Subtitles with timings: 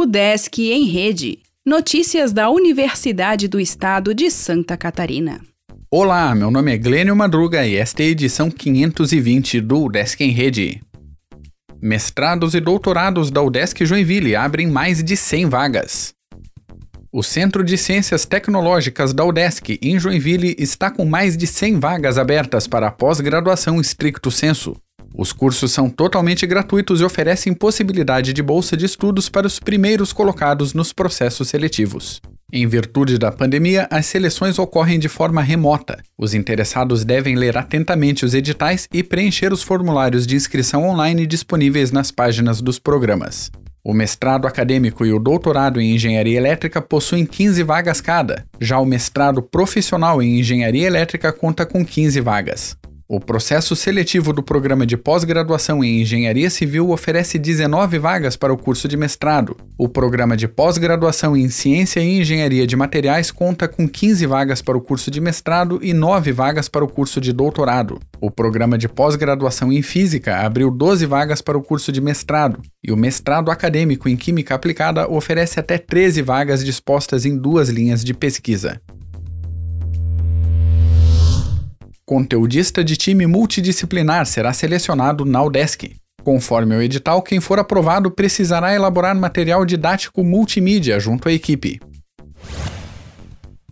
[0.00, 1.40] O Desk em Rede.
[1.62, 5.42] Notícias da Universidade do Estado de Santa Catarina.
[5.90, 10.30] Olá, meu nome é Glênio Madruga e esta é a edição 520 do Desk em
[10.30, 10.80] Rede.
[11.82, 16.14] Mestrados e doutorados da UDESC Joinville abrem mais de 100 vagas.
[17.12, 22.16] O Centro de Ciências Tecnológicas da UDESC, em Joinville, está com mais de 100 vagas
[22.16, 24.74] abertas para pós-graduação estricto senso.
[25.16, 30.12] Os cursos são totalmente gratuitos e oferecem possibilidade de bolsa de estudos para os primeiros
[30.12, 32.20] colocados nos processos seletivos.
[32.52, 36.02] Em virtude da pandemia, as seleções ocorrem de forma remota.
[36.18, 41.92] Os interessados devem ler atentamente os editais e preencher os formulários de inscrição online disponíveis
[41.92, 43.50] nas páginas dos programas.
[43.84, 48.84] O mestrado acadêmico e o doutorado em engenharia elétrica possuem 15 vagas cada, já o
[48.84, 52.76] mestrado profissional em engenharia elétrica conta com 15 vagas.
[53.12, 58.56] O processo seletivo do programa de pós-graduação em Engenharia Civil oferece 19 vagas para o
[58.56, 59.56] curso de mestrado.
[59.76, 64.78] O programa de pós-graduação em Ciência e Engenharia de Materiais conta com 15 vagas para
[64.78, 67.98] o curso de mestrado e 9 vagas para o curso de doutorado.
[68.20, 72.92] O programa de pós-graduação em Física abriu 12 vagas para o curso de mestrado, e
[72.92, 78.14] o mestrado acadêmico em Química Aplicada oferece até 13 vagas dispostas em duas linhas de
[78.14, 78.80] pesquisa.
[82.10, 85.94] Conteudista de time multidisciplinar será selecionado na UDESC.
[86.24, 91.80] Conforme o edital, quem for aprovado precisará elaborar material didático multimídia junto à equipe.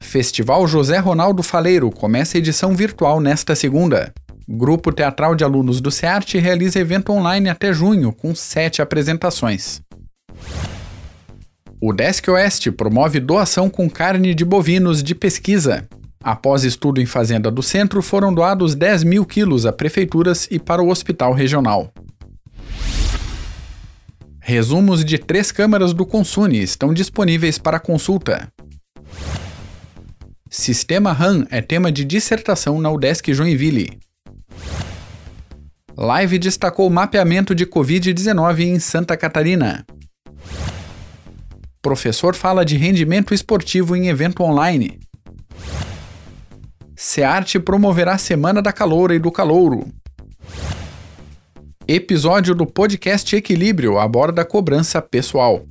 [0.00, 4.14] Festival José Ronaldo Faleiro começa edição virtual nesta segunda.
[4.48, 9.82] Grupo Teatral de Alunos do SEART realiza evento online até junho, com sete apresentações.
[11.82, 15.88] O Desk Oeste promove doação com carne de bovinos de pesquisa.
[16.22, 20.82] Após estudo em fazenda do centro, foram doados 10 mil quilos a prefeituras e para
[20.82, 21.90] o hospital regional.
[24.38, 28.52] Resumos de três câmaras do Consune estão disponíveis para consulta.
[30.50, 33.98] Sistema RAM é tema de dissertação na UDESC Joinville.
[35.96, 39.86] Live destacou mapeamento de Covid-19 em Santa Catarina.
[41.80, 44.98] Professor fala de rendimento esportivo em evento online.
[47.02, 49.88] SEARTE promoverá a Semana da Caloura e do Calouro.
[51.88, 55.64] Episódio do podcast Equilíbrio aborda cobrança pessoal.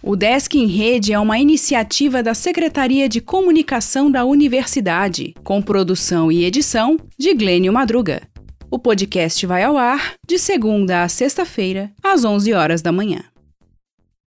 [0.00, 6.30] O Desk em Rede é uma iniciativa da Secretaria de Comunicação da Universidade, com produção
[6.30, 8.22] e edição de Glênio Madruga.
[8.70, 13.24] O podcast vai ao ar de segunda a sexta-feira, às 11 horas da manhã.